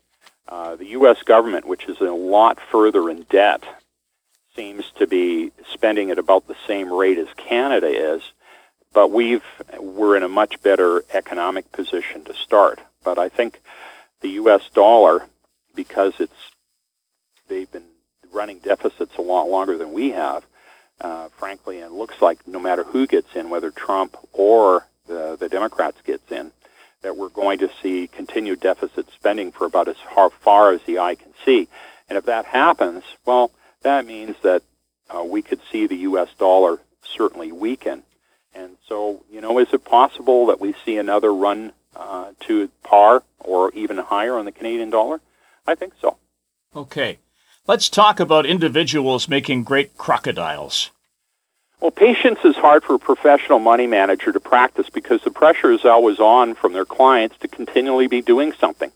uh, 0.49 0.77
the 0.77 0.89
U.S. 0.89 1.23
government, 1.23 1.67
which 1.67 1.89
is 1.89 2.01
a 2.01 2.05
lot 2.05 2.59
further 2.61 3.09
in 3.09 3.23
debt, 3.31 3.65
seems 4.55 4.85
to 4.99 5.07
be 5.07 5.53
spending 5.73 6.11
at 6.11 6.19
about 6.19 6.47
the 6.47 6.57
same 6.67 6.93
rate 6.93 7.19
as 7.19 7.29
Canada 7.37 7.89
is. 7.89 8.23
But 8.93 9.11
we've 9.11 9.43
we're 9.81 10.17
in 10.17 10.23
a 10.23 10.29
much 10.29 10.63
better 10.63 11.05
economic 11.13 11.73
position 11.73 12.25
to 12.25 12.35
start. 12.35 12.81
But 13.03 13.19
I 13.19 13.29
think 13.29 13.61
the 14.21 14.31
U.S. 14.31 14.69
dollar, 14.73 15.27
because 15.75 16.15
it's 16.21 16.53
they've 17.49 17.71
been 17.71 17.89
running 18.33 18.59
deficits 18.59 19.17
a 19.17 19.23
lot 19.23 19.45
longer 19.49 19.77
than 19.79 19.93
we 19.93 20.11
have, 20.11 20.45
uh, 21.01 21.29
frankly, 21.29 21.81
and 21.81 21.93
it 21.93 21.97
looks 21.97 22.21
like 22.21 22.47
no 22.47 22.59
matter 22.59 22.85
who 22.85 23.07
gets 23.07 23.35
in, 23.35 23.51
whether 23.51 23.71
Trump 23.71 24.17
or 24.33 24.87
the, 25.07 25.37
the 25.39 25.49
Democrats 25.49 25.99
gets 26.05 26.31
in, 26.31 26.53
that 27.05 27.17
we're 27.17 27.29
going 27.29 27.59
to 27.59 27.71
see 27.83 28.09
continued 28.09 28.61
deficit 28.61 29.07
spending 29.13 29.53
for 29.53 29.67
about 29.67 29.89
as 29.89 29.97
far, 30.41 30.73
as 30.73 30.81
the 30.83 30.99
eye 30.99 31.15
can 31.15 31.33
see. 31.45 31.69
And 32.09 32.19
if 32.19 32.25
that 32.25 32.47
happens, 32.47 33.05
well, 33.27 33.53
that 33.83 34.07
means 34.07 34.37
that 34.43 34.63
uh, 35.11 35.23
we 35.23 35.43
could 35.43 35.61
see 35.71 35.87
the 35.87 35.97
U.S. 35.97 36.31
dollar 36.39 36.81
certainly 37.05 37.53
weaken. 37.53 38.03
And 38.55 38.79
so, 38.89 39.23
you 39.31 39.43
know, 39.43 39.59
is 39.59 39.69
it 39.73 39.85
possible 39.85 40.47
that 40.47 40.61
we 40.61 40.75
see 40.85 40.97
another 40.97 41.33
run 41.33 41.73
uh, 41.95 42.33
to 42.47 42.71
par 42.83 43.23
or 43.39 43.71
even 43.73 43.99
higher 43.99 44.39
on 44.39 44.47
the 44.47 44.53
Canadian 44.53 44.89
dollar? 44.89 45.21
I 45.67 45.75
think 45.75 45.93
so. 46.01 46.17
Okay. 46.75 47.19
Let's 47.67 47.91
talk 47.91 48.19
about 48.19 48.47
individuals 48.47 49.29
making 49.29 49.65
great 49.65 49.99
crocodiles. 49.99 50.91
Well, 51.85 51.91
patience 51.91 52.39
is 52.47 52.57
hard 52.57 52.83
for 52.83 52.95
a 52.95 52.99
professional 52.99 53.59
money 53.59 53.87
manager 53.87 54.33
to 54.33 54.41
practice 54.41 54.89
because 54.89 55.21
the 55.21 55.31
pressure 55.31 55.71
is 55.71 55.85
always 55.85 56.19
on 56.19 56.55
from 56.55 56.73
their 56.73 56.87
clients 56.87 57.37
to 57.41 57.47
continually 57.47 58.07
be 58.07 58.23
doing 58.23 58.55
something. 58.55 58.91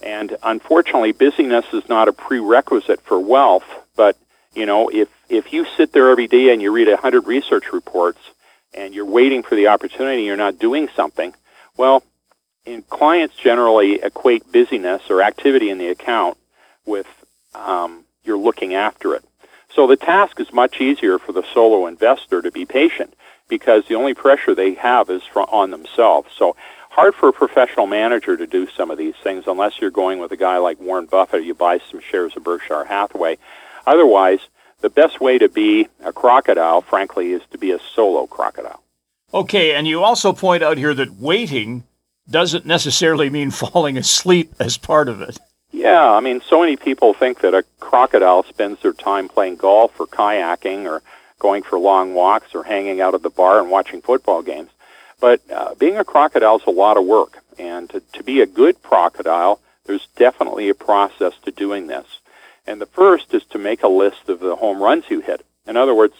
And 0.00 0.36
unfortunately, 0.44 1.10
busyness 1.10 1.64
is 1.72 1.88
not 1.88 2.06
a 2.06 2.12
prerequisite 2.12 3.00
for 3.00 3.18
wealth, 3.18 3.64
but 3.96 4.16
you 4.54 4.64
know, 4.64 4.88
if 4.90 5.08
if 5.28 5.52
you 5.52 5.66
sit 5.76 5.92
there 5.92 6.08
every 6.08 6.28
day 6.28 6.52
and 6.52 6.62
you 6.62 6.70
read 6.70 6.88
a 6.88 6.96
hundred 6.96 7.26
research 7.26 7.72
reports 7.72 8.20
and 8.72 8.94
you're 8.94 9.04
waiting 9.04 9.42
for 9.42 9.56
the 9.56 9.66
opportunity, 9.66 10.22
you're 10.22 10.36
not 10.36 10.60
doing 10.60 10.88
something. 10.94 11.34
Well, 11.76 12.04
and 12.64 12.88
clients 12.88 13.34
generally 13.34 13.94
equate 13.94 14.52
busyness 14.52 15.10
or 15.10 15.20
activity 15.20 15.68
in 15.68 15.78
the 15.78 15.88
account 15.88 16.38
with 16.86 17.08
um, 17.56 18.04
you're 18.22 18.38
looking 18.38 18.72
after 18.72 19.16
it. 19.16 19.24
So 19.74 19.86
the 19.86 19.96
task 19.96 20.38
is 20.38 20.52
much 20.52 20.80
easier 20.80 21.18
for 21.18 21.32
the 21.32 21.42
solo 21.52 21.86
investor 21.86 22.40
to 22.42 22.50
be 22.50 22.64
patient 22.64 23.14
because 23.48 23.84
the 23.86 23.96
only 23.96 24.14
pressure 24.14 24.54
they 24.54 24.74
have 24.74 25.10
is 25.10 25.22
on 25.34 25.70
themselves. 25.70 26.28
So 26.36 26.56
hard 26.90 27.14
for 27.14 27.28
a 27.28 27.32
professional 27.32 27.86
manager 27.86 28.36
to 28.36 28.46
do 28.46 28.68
some 28.68 28.90
of 28.90 28.98
these 28.98 29.16
things 29.22 29.44
unless 29.46 29.80
you're 29.80 29.90
going 29.90 30.20
with 30.20 30.30
a 30.30 30.36
guy 30.36 30.58
like 30.58 30.78
Warren 30.80 31.06
Buffett. 31.06 31.44
You 31.44 31.54
buy 31.54 31.80
some 31.90 32.00
shares 32.00 32.36
of 32.36 32.44
Berkshire 32.44 32.84
Hathaway. 32.84 33.38
Otherwise, 33.84 34.40
the 34.80 34.90
best 34.90 35.20
way 35.20 35.38
to 35.38 35.48
be 35.48 35.88
a 36.04 36.12
crocodile, 36.12 36.80
frankly, 36.80 37.32
is 37.32 37.42
to 37.50 37.58
be 37.58 37.72
a 37.72 37.80
solo 37.80 38.26
crocodile. 38.26 38.82
Okay, 39.32 39.74
and 39.74 39.88
you 39.88 40.04
also 40.04 40.32
point 40.32 40.62
out 40.62 40.78
here 40.78 40.94
that 40.94 41.14
waiting 41.14 41.82
doesn't 42.30 42.64
necessarily 42.64 43.28
mean 43.28 43.50
falling 43.50 43.96
asleep 43.96 44.54
as 44.60 44.78
part 44.78 45.08
of 45.08 45.20
it. 45.20 45.40
Yeah, 45.74 46.08
I 46.12 46.20
mean, 46.20 46.40
so 46.40 46.60
many 46.60 46.76
people 46.76 47.14
think 47.14 47.40
that 47.40 47.52
a 47.52 47.64
crocodile 47.80 48.44
spends 48.44 48.80
their 48.80 48.92
time 48.92 49.28
playing 49.28 49.56
golf 49.56 49.98
or 49.98 50.06
kayaking 50.06 50.86
or 50.86 51.02
going 51.40 51.64
for 51.64 51.80
long 51.80 52.14
walks 52.14 52.54
or 52.54 52.62
hanging 52.62 53.00
out 53.00 53.14
at 53.14 53.22
the 53.22 53.28
bar 53.28 53.58
and 53.58 53.72
watching 53.72 54.00
football 54.00 54.40
games. 54.40 54.70
But 55.20 55.40
uh, 55.50 55.74
being 55.74 55.96
a 55.96 56.04
crocodile 56.04 56.58
is 56.58 56.66
a 56.68 56.70
lot 56.70 56.96
of 56.96 57.04
work. 57.04 57.42
And 57.58 57.90
to, 57.90 58.00
to 58.12 58.22
be 58.22 58.40
a 58.40 58.46
good 58.46 58.84
crocodile, 58.84 59.60
there's 59.84 60.06
definitely 60.14 60.68
a 60.68 60.74
process 60.76 61.32
to 61.42 61.50
doing 61.50 61.88
this. 61.88 62.20
And 62.68 62.80
the 62.80 62.86
first 62.86 63.34
is 63.34 63.42
to 63.46 63.58
make 63.58 63.82
a 63.82 63.88
list 63.88 64.28
of 64.28 64.38
the 64.38 64.54
home 64.54 64.80
runs 64.80 65.10
you 65.10 65.22
hit. 65.22 65.44
In 65.66 65.76
other 65.76 65.94
words, 65.94 66.14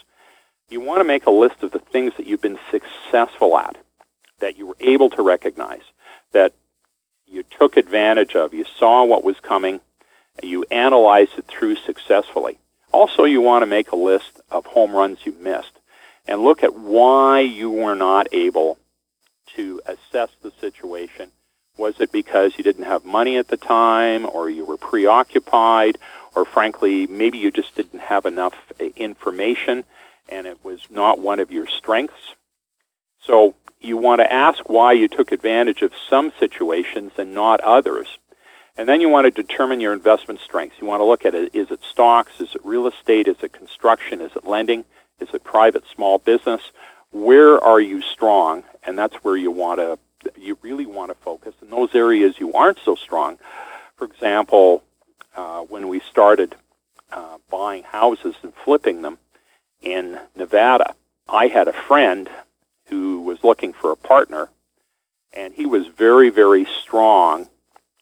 you 0.69 0.81
want 0.81 0.99
to 0.99 1.05
make 1.05 1.27
a 1.27 1.31
list 1.31 1.63
of 1.63 1.71
the 1.71 1.79
things 1.79 2.15
that 2.17 2.27
you've 2.27 2.43
been 2.43 2.59
successful 2.73 3.57
at, 3.57 3.77
that 4.41 4.59
you 4.59 4.67
were 4.67 4.77
able 4.81 5.11
to 5.11 5.23
recognize, 5.23 5.83
that 6.33 6.55
you 7.35 7.45
took 7.59 7.77
advantage 7.77 8.35
of, 8.37 8.55
you 8.55 8.65
saw 8.79 9.05
what 9.05 9.25
was 9.25 9.41
coming, 9.41 9.81
you 10.43 10.65
analyzed 10.71 11.33
it 11.37 11.47
through 11.47 11.77
successfully. 11.77 12.59
Also, 12.93 13.25
you 13.25 13.41
want 13.41 13.63
to 13.63 13.67
make 13.67 13.91
a 13.91 13.97
list 13.97 14.41
of 14.51 14.67
home 14.67 14.93
runs 14.93 15.19
you 15.27 15.35
missed 15.41 15.79
and 16.27 16.43
look 16.43 16.63
at 16.63 16.75
why 16.75 17.41
you 17.41 17.71
were 17.71 17.97
not 17.97 18.29
able 18.33 18.79
to 19.57 19.81
assess 19.85 20.31
the 20.43 20.53
situation. 20.61 21.31
Was 21.77 22.01
it 22.01 22.13
because 22.13 22.57
you 22.57 22.63
didn't 22.63 22.85
have 22.85 23.05
money 23.05 23.37
at 23.37 23.49
the 23.49 23.57
time, 23.57 24.27
or 24.27 24.49
you 24.49 24.65
were 24.65 24.77
preoccupied, 24.77 25.99
or 26.35 26.45
frankly, 26.45 27.07
maybe 27.09 27.39
you 27.39 27.51
just 27.51 27.75
didn't 27.75 28.01
have 28.01 28.27
enough 28.27 28.55
information 28.97 29.85
and 30.29 30.47
it 30.47 30.65
was 30.65 30.81
not 30.89 31.19
one 31.19 31.41
of 31.41 31.51
your 31.51 31.67
strengths? 31.67 32.35
So 33.21 33.55
you 33.85 33.97
want 33.97 34.21
to 34.21 34.33
ask 34.33 34.69
why 34.69 34.93
you 34.93 35.09
took 35.09 35.33
advantage 35.33 35.83
of 35.83 35.93
some 36.09 36.33
situations 36.39 37.13
and 37.19 37.35
not 37.35 37.61
others. 37.61 38.19
And 38.77 38.89
then 38.89 39.01
you 39.01 39.09
want 39.09 39.27
to 39.27 39.43
determine 39.43 39.81
your 39.81 39.93
investment 39.93 40.41
strengths. 40.41 40.77
You 40.81 40.87
want 40.87 41.01
to 41.01 41.05
look 41.05 41.25
at 41.25 41.35
it. 41.35 41.55
Is 41.55 41.71
it 41.71 41.81
stocks? 41.89 42.41
Is 42.41 42.55
it 42.55 42.65
real 42.65 42.87
estate? 42.89 43.29
Is 43.29 43.37
it 43.43 43.53
construction? 43.53 44.21
Is 44.21 44.33
it 44.35 44.47
lending? 44.47 44.85
Is 45.21 45.29
it 45.33 45.45
private 45.45 45.85
small 45.95 46.19
business? 46.19 46.61
Where 47.13 47.63
are 47.63 47.81
you 47.81 48.03
strong? 48.03 48.65
And 48.83 48.99
that's 48.99 49.15
where 49.17 49.37
you 49.37 49.53
want 49.53 49.79
to, 49.79 49.99
you 50.37 50.59
really 50.63 50.87
want 50.87 51.13
to 51.13 51.15
focus. 51.23 51.55
In 51.63 51.71
those 51.71 51.95
areas 51.95 52.41
you 52.41 52.53
aren't 52.53 52.79
so 52.85 52.97
strong, 52.97 53.39
for 53.97 54.07
example, 54.07 54.83
uh, 55.37 55.61
when 55.61 55.89
we 55.89 56.01
started 56.01 56.57
uh, 57.13 57.39
buying 57.49 57.85
houses 57.85 58.35
and 58.43 58.53
flipping 58.65 59.03
them 59.03 59.19
in 59.81 60.19
Nevada, 60.35 60.95
I 61.29 61.47
had 61.47 61.69
a 61.69 61.73
friend 61.73 62.29
who 62.87 63.21
was 63.21 63.43
looking 63.43 63.73
for 63.73 63.91
a 63.91 63.97
partner, 63.97 64.49
and 65.33 65.55
he 65.55 65.67
was 65.67 65.87
very, 65.87 66.31
very 66.31 66.67
strong 66.83 67.49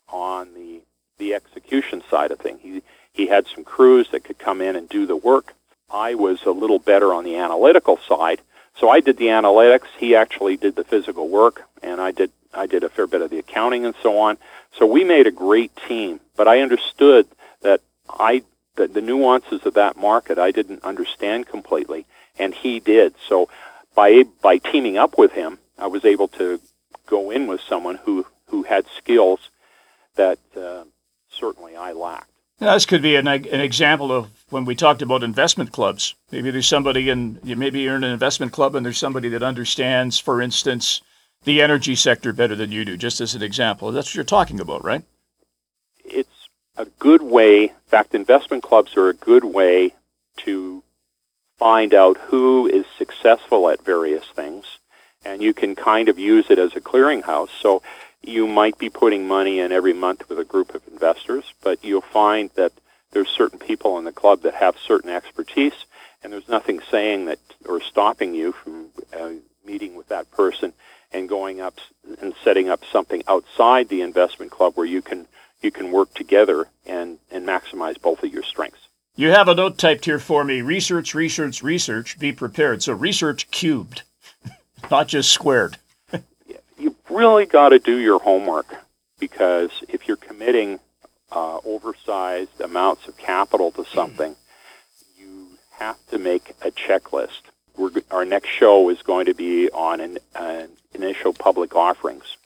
on 0.08 0.54
the 0.54 0.82
the 1.18 1.34
execution 1.34 2.02
side 2.10 2.30
of 2.30 2.38
things. 2.38 2.60
He 2.62 2.82
he 3.12 3.26
had 3.26 3.46
some 3.46 3.64
crews 3.64 4.08
that 4.10 4.24
could 4.24 4.38
come 4.38 4.60
in 4.60 4.76
and 4.76 4.88
do 4.88 5.06
the 5.06 5.16
work. 5.16 5.54
I 5.90 6.14
was 6.14 6.42
a 6.44 6.50
little 6.50 6.78
better 6.78 7.12
on 7.12 7.24
the 7.24 7.36
analytical 7.36 7.98
side, 8.08 8.40
so 8.78 8.88
I 8.88 9.00
did 9.00 9.18
the 9.18 9.26
analytics. 9.26 9.88
He 9.98 10.16
actually 10.16 10.56
did 10.56 10.74
the 10.74 10.84
physical 10.84 11.28
work, 11.28 11.62
and 11.82 12.00
I 12.00 12.10
did 12.10 12.32
I 12.54 12.66
did 12.66 12.84
a 12.84 12.88
fair 12.88 13.06
bit 13.06 13.22
of 13.22 13.30
the 13.30 13.38
accounting 13.38 13.84
and 13.84 13.94
so 14.02 14.18
on. 14.18 14.38
So 14.78 14.86
we 14.86 15.04
made 15.04 15.26
a 15.26 15.30
great 15.30 15.72
team. 15.88 16.20
But 16.36 16.48
I 16.48 16.60
understood 16.60 17.26
that 17.60 17.80
I 18.08 18.42
the, 18.76 18.88
the 18.88 19.00
nuances 19.00 19.64
of 19.66 19.74
that 19.74 19.96
market 19.96 20.38
I 20.38 20.50
didn't 20.50 20.82
understand 20.82 21.46
completely, 21.46 22.06
and 22.38 22.54
he 22.54 22.80
did. 22.80 23.14
So 23.28 23.48
by 23.94 24.24
by 24.42 24.58
teaming 24.58 24.98
up 24.98 25.18
with 25.18 25.32
him, 25.32 25.58
I 25.78 25.86
was 25.86 26.04
able 26.04 26.28
to 26.28 26.60
go 27.06 27.30
in 27.30 27.46
with 27.46 27.60
someone 27.60 27.96
who 27.96 28.26
who 28.46 28.62
had 28.62 28.86
skills 28.96 29.50
that 30.16 30.38
uh, 30.56 30.84
certainly 31.30 31.76
I 31.76 31.92
lacked. 31.92 32.28
Now, 32.60 32.74
this 32.74 32.86
could 32.86 33.02
be 33.02 33.16
an, 33.16 33.26
an 33.26 33.60
example 33.60 34.12
of 34.12 34.30
when 34.50 34.64
we 34.64 34.76
talked 34.76 35.02
about 35.02 35.24
investment 35.24 35.72
clubs. 35.72 36.14
Maybe 36.30 36.50
there's 36.50 36.68
somebody 36.68 37.08
in 37.08 37.40
maybe 37.42 37.80
you're 37.80 37.96
in 37.96 38.04
an 38.04 38.12
investment 38.12 38.52
club 38.52 38.74
and 38.74 38.86
there's 38.86 38.98
somebody 38.98 39.28
that 39.30 39.42
understands, 39.42 40.20
for 40.20 40.40
instance, 40.40 41.00
the 41.44 41.60
energy 41.60 41.96
sector 41.96 42.32
better 42.32 42.54
than 42.54 42.70
you 42.70 42.84
do. 42.84 42.96
Just 42.96 43.20
as 43.20 43.34
an 43.34 43.42
example, 43.42 43.90
that's 43.90 44.10
what 44.10 44.14
you're 44.14 44.24
talking 44.24 44.60
about, 44.60 44.84
right? 44.84 45.02
It's 46.04 46.48
a 46.76 46.84
good 46.84 47.22
way. 47.22 47.64
In 47.64 47.70
fact, 47.86 48.14
investment 48.14 48.62
clubs 48.62 48.96
are 48.96 49.08
a 49.08 49.14
good 49.14 49.44
way 49.44 49.94
to 50.44 50.84
find 51.62 51.94
out 51.94 52.18
who 52.18 52.66
is 52.66 52.84
successful 52.98 53.70
at 53.70 53.84
various 53.84 54.24
things, 54.34 54.64
and 55.24 55.40
you 55.40 55.54
can 55.54 55.76
kind 55.76 56.08
of 56.08 56.18
use 56.18 56.46
it 56.50 56.58
as 56.58 56.74
a 56.74 56.80
clearinghouse. 56.80 57.50
So 57.60 57.84
you 58.20 58.48
might 58.48 58.78
be 58.78 58.90
putting 58.90 59.28
money 59.28 59.60
in 59.60 59.70
every 59.70 59.92
month 59.92 60.28
with 60.28 60.40
a 60.40 60.44
group 60.44 60.74
of 60.74 60.82
investors, 60.90 61.44
but 61.62 61.84
you'll 61.84 62.00
find 62.00 62.50
that 62.56 62.72
there's 63.12 63.28
certain 63.28 63.60
people 63.60 63.96
in 63.96 64.02
the 64.02 64.10
club 64.10 64.42
that 64.42 64.54
have 64.54 64.74
certain 64.76 65.10
expertise, 65.10 65.84
and 66.20 66.32
there's 66.32 66.48
nothing 66.48 66.80
saying 66.90 67.26
that 67.26 67.38
or 67.64 67.80
stopping 67.80 68.34
you 68.34 68.50
from 68.50 68.88
uh, 69.16 69.30
meeting 69.64 69.94
with 69.94 70.08
that 70.08 70.32
person 70.32 70.72
and 71.12 71.28
going 71.28 71.60
up 71.60 71.76
and 72.20 72.34
setting 72.42 72.68
up 72.70 72.80
something 72.90 73.22
outside 73.28 73.88
the 73.88 74.00
investment 74.00 74.50
club 74.50 74.72
where 74.74 74.86
you 74.86 75.00
can 75.00 75.28
you 75.60 75.70
can 75.70 75.92
work 75.92 76.12
together 76.12 76.66
and 76.86 77.18
and 77.30 77.46
maximize 77.46 78.02
both 78.02 78.24
of 78.24 78.32
your 78.32 78.42
strengths. 78.42 78.81
You 79.14 79.28
have 79.28 79.46
a 79.46 79.54
note 79.54 79.76
typed 79.76 80.06
here 80.06 80.18
for 80.18 80.42
me 80.42 80.62
research, 80.62 81.14
research, 81.14 81.62
research, 81.62 82.18
be 82.18 82.32
prepared. 82.32 82.82
So 82.82 82.94
research 82.94 83.50
cubed, 83.50 84.02
not 84.90 85.06
just 85.08 85.30
squared. 85.30 85.76
You've 86.78 86.96
really 87.10 87.44
got 87.44 87.70
to 87.70 87.78
do 87.78 87.98
your 87.98 88.18
homework 88.20 88.74
because 89.18 89.70
if 89.86 90.08
you're 90.08 90.16
committing 90.16 90.80
uh, 91.30 91.58
oversized 91.64 92.58
amounts 92.62 93.06
of 93.06 93.18
capital 93.18 93.70
to 93.72 93.84
something, 93.84 94.34
you 95.18 95.58
have 95.72 95.98
to 96.08 96.18
make 96.18 96.54
a 96.62 96.70
checklist. 96.70 97.42
We're, 97.76 97.90
our 98.10 98.24
next 98.24 98.48
show 98.48 98.88
is 98.88 99.02
going 99.02 99.26
to 99.26 99.34
be 99.34 99.68
on 99.72 100.00
an, 100.00 100.18
uh, 100.34 100.66
initial 100.94 101.34
public 101.34 101.76
offerings. 101.76 102.38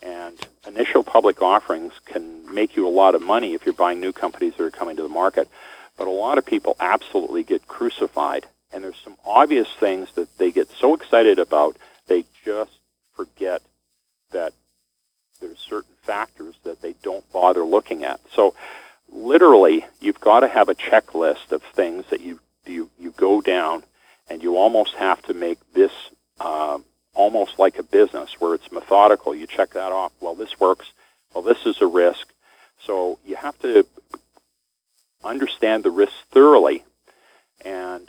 And 0.00 0.38
initial 0.66 1.02
public 1.02 1.42
offerings 1.42 1.94
can 2.04 2.54
make 2.54 2.76
you 2.76 2.86
a 2.86 2.90
lot 2.90 3.16
of 3.16 3.22
money 3.22 3.54
if 3.54 3.64
you're 3.64 3.74
buying 3.74 4.00
new 4.00 4.12
companies 4.12 4.54
that 4.58 4.64
are 4.64 4.70
coming 4.70 4.96
to 4.96 5.02
the 5.02 5.08
market. 5.08 5.48
But 5.96 6.06
a 6.06 6.10
lot 6.10 6.38
of 6.38 6.46
people 6.46 6.76
absolutely 6.80 7.42
get 7.42 7.68
crucified. 7.68 8.46
And 8.72 8.82
there's 8.82 9.00
some 9.02 9.16
obvious 9.24 9.68
things 9.78 10.12
that 10.14 10.36
they 10.38 10.50
get 10.50 10.68
so 10.70 10.94
excited 10.94 11.38
about, 11.38 11.76
they 12.08 12.24
just 12.44 12.78
forget 13.14 13.62
that 14.32 14.52
there's 15.40 15.58
certain 15.58 15.94
factors 16.02 16.56
that 16.64 16.82
they 16.82 16.94
don't 17.02 17.30
bother 17.32 17.62
looking 17.64 18.04
at. 18.04 18.20
So 18.32 18.54
literally, 19.08 19.86
you've 20.00 20.20
got 20.20 20.40
to 20.40 20.48
have 20.48 20.68
a 20.68 20.74
checklist 20.74 21.52
of 21.52 21.62
things 21.62 22.06
that 22.10 22.20
you 22.20 22.40
you, 22.66 22.90
you 22.98 23.10
go 23.10 23.40
down, 23.42 23.84
and 24.28 24.42
you 24.42 24.56
almost 24.56 24.94
have 24.94 25.20
to 25.22 25.34
make 25.34 25.58
this 25.74 25.92
uh, 26.40 26.78
almost 27.12 27.58
like 27.58 27.78
a 27.78 27.82
business 27.82 28.40
where 28.40 28.54
it's 28.54 28.72
methodical. 28.72 29.34
You 29.34 29.46
check 29.46 29.70
that 29.74 29.92
off. 29.92 30.12
Well, 30.20 30.34
this 30.34 30.58
works. 30.58 30.92
Well, 31.34 31.44
this 31.44 31.66
is 31.66 31.80
a 31.80 31.86
risk. 31.86 32.28
So 32.80 33.18
you 33.24 33.36
have 33.36 33.58
to 33.60 33.86
understand 35.24 35.84
the 35.84 35.90
risks 35.90 36.16
thoroughly, 36.30 36.84
and 37.64 38.08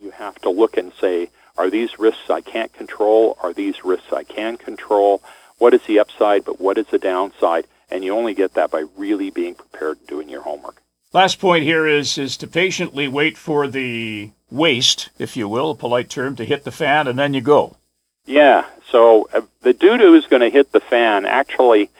you 0.00 0.10
have 0.10 0.36
to 0.42 0.50
look 0.50 0.76
and 0.76 0.92
say, 1.00 1.30
are 1.56 1.70
these 1.70 1.98
risks 1.98 2.30
I 2.30 2.40
can't 2.40 2.72
control? 2.72 3.36
Are 3.42 3.52
these 3.52 3.84
risks 3.84 4.12
I 4.12 4.24
can 4.24 4.56
control? 4.56 5.22
What 5.58 5.74
is 5.74 5.82
the 5.86 5.98
upside, 5.98 6.44
but 6.44 6.60
what 6.60 6.78
is 6.78 6.86
the 6.86 6.98
downside? 6.98 7.66
And 7.90 8.02
you 8.02 8.14
only 8.14 8.34
get 8.34 8.54
that 8.54 8.70
by 8.70 8.84
really 8.96 9.30
being 9.30 9.54
prepared 9.54 9.98
and 9.98 10.06
doing 10.06 10.28
your 10.28 10.42
homework. 10.42 10.82
Last 11.12 11.38
point 11.38 11.64
here 11.64 11.86
is 11.86 12.16
is 12.16 12.38
to 12.38 12.46
patiently 12.46 13.06
wait 13.06 13.36
for 13.36 13.68
the 13.68 14.30
waste, 14.50 15.10
if 15.18 15.36
you 15.36 15.46
will, 15.46 15.72
a 15.72 15.74
polite 15.74 16.08
term, 16.08 16.36
to 16.36 16.44
hit 16.44 16.64
the 16.64 16.72
fan, 16.72 17.06
and 17.06 17.18
then 17.18 17.34
you 17.34 17.42
go. 17.42 17.76
Yeah. 18.24 18.64
So 18.90 19.28
uh, 19.34 19.42
the 19.60 19.74
doo 19.74 19.98
doo 19.98 20.14
is 20.14 20.26
going 20.26 20.40
to 20.40 20.50
hit 20.50 20.72
the 20.72 20.80
fan. 20.80 21.26
Actually, 21.26 21.90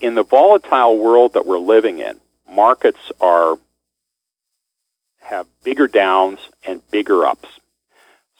in 0.00 0.14
the 0.14 0.24
volatile 0.24 0.98
world 0.98 1.34
that 1.34 1.46
we're 1.46 1.58
living 1.58 1.98
in, 1.98 2.20
markets 2.50 3.12
are 3.20 3.58
have 5.22 5.46
bigger 5.64 5.88
downs 5.88 6.38
and 6.66 6.82
bigger 6.90 7.24
ups. 7.24 7.48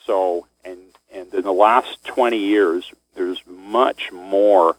So, 0.05 0.47
and 0.63 0.79
and 1.13 1.33
in 1.33 1.43
the 1.43 1.53
last 1.53 2.03
20 2.05 2.37
years, 2.37 2.91
there's 3.15 3.41
much 3.45 4.11
more 4.11 4.77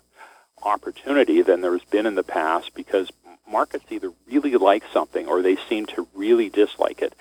opportunity 0.62 1.42
than 1.42 1.60
there's 1.60 1.84
been 1.84 2.06
in 2.06 2.14
the 2.14 2.22
past 2.22 2.74
because 2.74 3.10
markets 3.48 3.84
either 3.90 4.12
really 4.26 4.56
like 4.56 4.82
something 4.92 5.26
or 5.26 5.42
they 5.42 5.56
seem 5.68 5.86
to 5.86 6.08
really 6.14 6.48
dislike 6.48 7.02
it. 7.02 7.14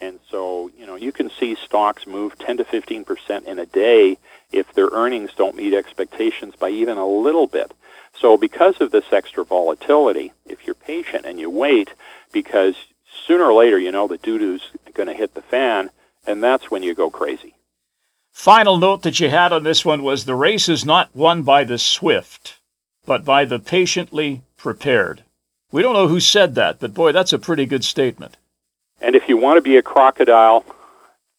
And 0.00 0.18
so, 0.30 0.70
you 0.78 0.86
know, 0.86 0.96
you 0.96 1.12
can 1.12 1.30
see 1.30 1.54
stocks 1.54 2.06
move 2.06 2.38
10 2.38 2.58
to 2.58 2.64
15 2.64 3.04
percent 3.04 3.46
in 3.46 3.58
a 3.58 3.66
day 3.66 4.18
if 4.50 4.72
their 4.72 4.88
earnings 4.92 5.30
don't 5.36 5.56
meet 5.56 5.74
expectations 5.74 6.54
by 6.56 6.70
even 6.70 6.96
a 6.96 7.06
little 7.06 7.46
bit. 7.46 7.72
So, 8.18 8.36
because 8.36 8.80
of 8.80 8.90
this 8.90 9.12
extra 9.12 9.44
volatility, 9.44 10.32
if 10.44 10.66
you're 10.66 10.74
patient 10.74 11.26
and 11.26 11.38
you 11.38 11.48
wait, 11.50 11.90
because 12.32 12.74
sooner 13.26 13.44
or 13.44 13.54
later, 13.54 13.78
you 13.78 13.92
know, 13.92 14.06
the 14.06 14.18
doo 14.18 14.38
doo's 14.38 14.70
going 14.94 15.08
to 15.08 15.14
hit 15.14 15.34
the 15.34 15.42
fan, 15.42 15.90
and 16.26 16.42
that's 16.42 16.70
when 16.70 16.82
you 16.82 16.94
go 16.94 17.10
crazy. 17.10 17.54
Final 18.32 18.76
note 18.76 19.02
that 19.02 19.20
you 19.20 19.28
had 19.28 19.52
on 19.52 19.64
this 19.64 19.84
one 19.84 20.02
was 20.02 20.24
the 20.24 20.34
race 20.34 20.68
is 20.68 20.84
not 20.84 21.14
won 21.14 21.42
by 21.42 21.64
the 21.64 21.78
swift, 21.78 22.60
but 23.04 23.24
by 23.24 23.44
the 23.44 23.58
patiently 23.58 24.42
prepared. 24.56 25.24
We 25.72 25.82
don't 25.82 25.94
know 25.94 26.08
who 26.08 26.20
said 26.20 26.54
that, 26.54 26.80
but 26.80 26.94
boy, 26.94 27.12
that's 27.12 27.32
a 27.32 27.38
pretty 27.38 27.66
good 27.66 27.84
statement. 27.84 28.36
And 29.00 29.14
if 29.14 29.28
you 29.28 29.36
want 29.36 29.56
to 29.56 29.62
be 29.62 29.76
a 29.76 29.82
crocodile, 29.82 30.64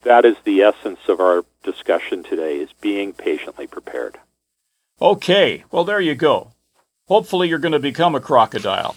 that 0.03 0.25
is 0.25 0.35
the 0.43 0.61
essence 0.61 0.99
of 1.07 1.19
our 1.19 1.43
discussion 1.63 2.23
today 2.23 2.57
is 2.57 2.73
being 2.81 3.13
patiently 3.13 3.67
prepared. 3.67 4.17
Okay, 5.01 5.63
well 5.71 5.83
there 5.83 5.99
you 5.99 6.15
go. 6.15 6.51
Hopefully 7.07 7.49
you're 7.49 7.59
going 7.59 7.71
to 7.71 7.79
become 7.79 8.15
a 8.15 8.21
crocodile. 8.21 8.95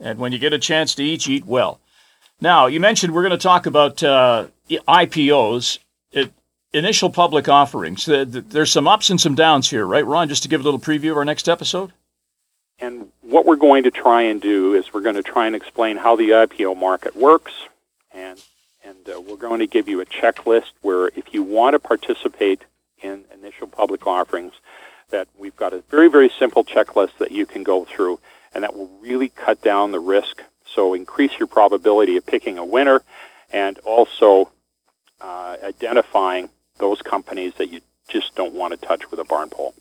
And 0.00 0.18
when 0.18 0.32
you 0.32 0.38
get 0.38 0.52
a 0.52 0.58
chance 0.58 0.94
to 0.96 1.04
eat, 1.04 1.28
eat 1.28 1.44
well. 1.44 1.80
Now, 2.42 2.66
you 2.66 2.80
mentioned 2.80 3.14
we're 3.14 3.22
going 3.22 3.30
to 3.30 3.38
talk 3.38 3.66
about 3.66 4.02
uh, 4.02 4.48
IPOs, 4.68 5.78
it, 6.10 6.32
initial 6.72 7.08
public 7.08 7.48
offerings. 7.48 8.04
There's 8.04 8.72
some 8.72 8.88
ups 8.88 9.10
and 9.10 9.20
some 9.20 9.36
downs 9.36 9.70
here, 9.70 9.86
right, 9.86 10.04
Ron? 10.04 10.28
Just 10.28 10.42
to 10.42 10.48
give 10.48 10.60
a 10.60 10.64
little 10.64 10.80
preview 10.80 11.12
of 11.12 11.18
our 11.18 11.24
next 11.24 11.48
episode? 11.48 11.92
And 12.80 13.12
what 13.20 13.46
we're 13.46 13.54
going 13.54 13.84
to 13.84 13.92
try 13.92 14.22
and 14.22 14.42
do 14.42 14.74
is 14.74 14.92
we're 14.92 15.02
going 15.02 15.14
to 15.14 15.22
try 15.22 15.46
and 15.46 15.54
explain 15.54 15.98
how 15.98 16.16
the 16.16 16.30
IPO 16.30 16.76
market 16.76 17.14
works, 17.14 17.52
and 18.12 18.42
and 18.84 19.08
uh, 19.08 19.20
we're 19.20 19.36
going 19.36 19.60
to 19.60 19.68
give 19.68 19.88
you 19.88 20.00
a 20.00 20.04
checklist 20.04 20.72
where 20.80 21.12
if 21.14 21.32
you 21.32 21.44
want 21.44 21.74
to 21.74 21.78
participate 21.78 22.64
in 23.00 23.22
initial 23.32 23.68
public 23.68 24.04
offerings, 24.04 24.54
that 25.10 25.28
we've 25.38 25.54
got 25.54 25.72
a 25.72 25.84
very 25.90 26.10
very 26.10 26.28
simple 26.40 26.64
checklist 26.64 27.18
that 27.18 27.30
you 27.30 27.46
can 27.46 27.62
go 27.62 27.84
through, 27.84 28.18
and 28.52 28.64
that 28.64 28.74
will 28.74 28.90
really 29.00 29.28
cut 29.28 29.62
down 29.62 29.92
the 29.92 30.00
risk. 30.00 30.42
So 30.74 30.94
increase 30.94 31.38
your 31.38 31.48
probability 31.48 32.16
of 32.16 32.26
picking 32.26 32.58
a 32.58 32.64
winner, 32.64 33.02
and 33.52 33.78
also 33.80 34.50
uh, 35.20 35.56
identifying 35.62 36.48
those 36.78 37.02
companies 37.02 37.54
that 37.58 37.70
you 37.70 37.80
just 38.08 38.34
don't 38.34 38.54
want 38.54 38.72
to 38.72 38.86
touch 38.86 39.10
with 39.10 39.20
a 39.20 39.24
barn 39.24 39.50
pole. 39.50 39.74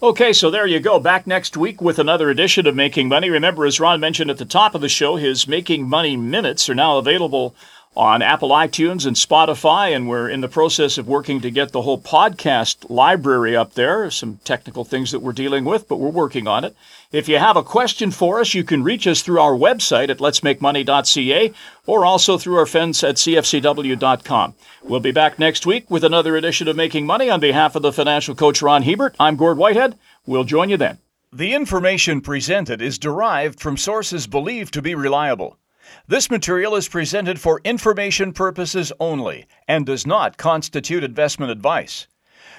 Okay, 0.00 0.32
so 0.32 0.48
there 0.48 0.66
you 0.66 0.78
go. 0.78 1.00
Back 1.00 1.26
next 1.26 1.56
week 1.56 1.82
with 1.82 1.98
another 1.98 2.30
edition 2.30 2.68
of 2.68 2.76
Making 2.76 3.08
Money. 3.08 3.30
Remember, 3.30 3.66
as 3.66 3.80
Ron 3.80 3.98
mentioned 3.98 4.30
at 4.30 4.38
the 4.38 4.44
top 4.44 4.76
of 4.76 4.80
the 4.80 4.88
show, 4.88 5.16
his 5.16 5.48
Making 5.48 5.88
Money 5.88 6.16
Minutes 6.16 6.68
are 6.68 6.74
now 6.74 6.98
available 6.98 7.56
on 7.96 8.22
Apple 8.22 8.50
iTunes 8.50 9.06
and 9.06 9.16
Spotify, 9.16 9.94
and 9.94 10.08
we're 10.08 10.28
in 10.28 10.40
the 10.40 10.48
process 10.48 10.98
of 10.98 11.08
working 11.08 11.40
to 11.40 11.50
get 11.50 11.72
the 11.72 11.82
whole 11.82 12.00
podcast 12.00 12.88
library 12.88 13.56
up 13.56 13.74
there. 13.74 14.10
Some 14.10 14.38
technical 14.44 14.84
things 14.84 15.10
that 15.10 15.20
we're 15.20 15.32
dealing 15.32 15.64
with, 15.64 15.88
but 15.88 15.96
we're 15.98 16.08
working 16.08 16.46
on 16.46 16.64
it. 16.64 16.76
If 17.10 17.28
you 17.28 17.38
have 17.38 17.56
a 17.56 17.62
question 17.62 18.10
for 18.10 18.38
us, 18.38 18.54
you 18.54 18.62
can 18.62 18.84
reach 18.84 19.06
us 19.06 19.22
through 19.22 19.40
our 19.40 19.54
website 19.54 20.10
at 20.10 20.18
letsmakemoney.ca 20.18 21.52
or 21.86 22.04
also 22.04 22.38
through 22.38 22.58
our 22.58 22.66
friends 22.66 23.02
at 23.02 23.16
cfcw.com. 23.16 24.54
We'll 24.82 25.00
be 25.00 25.12
back 25.12 25.38
next 25.38 25.66
week 25.66 25.90
with 25.90 26.04
another 26.04 26.36
edition 26.36 26.68
of 26.68 26.76
Making 26.76 27.06
Money. 27.06 27.30
On 27.30 27.40
behalf 27.40 27.74
of 27.74 27.82
the 27.82 27.92
financial 27.92 28.34
coach 28.34 28.62
Ron 28.62 28.82
Hebert, 28.82 29.16
I'm 29.18 29.36
Gord 29.36 29.58
Whitehead. 29.58 29.98
We'll 30.26 30.44
join 30.44 30.68
you 30.68 30.76
then. 30.76 30.98
The 31.32 31.54
information 31.54 32.20
presented 32.20 32.80
is 32.80 32.98
derived 32.98 33.60
from 33.60 33.76
sources 33.76 34.26
believed 34.26 34.72
to 34.74 34.82
be 34.82 34.94
reliable. 34.94 35.58
This 36.06 36.30
material 36.30 36.74
is 36.74 36.88
presented 36.88 37.40
for 37.40 37.60
information 37.64 38.32
purposes 38.32 38.92
only 38.98 39.46
and 39.66 39.84
does 39.84 40.06
not 40.06 40.36
constitute 40.36 41.04
investment 41.04 41.52
advice. 41.52 42.06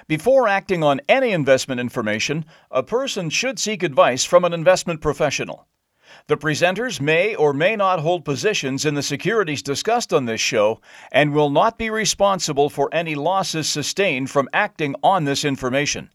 Before 0.07 0.47
acting 0.47 0.83
on 0.83 1.01
any 1.07 1.31
investment 1.31 1.79
information, 1.79 2.45
a 2.71 2.83
person 2.83 3.29
should 3.29 3.59
seek 3.59 3.83
advice 3.83 4.23
from 4.23 4.43
an 4.43 4.53
investment 4.53 5.01
professional. 5.01 5.67
The 6.27 6.37
presenters 6.37 6.99
may 6.99 7.35
or 7.35 7.53
may 7.53 7.75
not 7.75 7.99
hold 7.99 8.25
positions 8.25 8.85
in 8.85 8.95
the 8.95 9.03
securities 9.03 9.61
discussed 9.61 10.11
on 10.11 10.25
this 10.25 10.41
show 10.41 10.81
and 11.11 11.33
will 11.33 11.49
not 11.49 11.77
be 11.77 11.89
responsible 11.89 12.69
for 12.69 12.89
any 12.91 13.15
losses 13.15 13.69
sustained 13.69 14.29
from 14.29 14.49
acting 14.53 14.95
on 15.03 15.25
this 15.25 15.45
information. 15.45 16.09